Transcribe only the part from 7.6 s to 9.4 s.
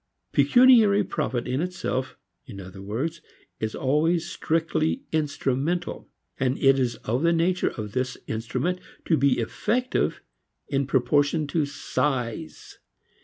of this instrument to be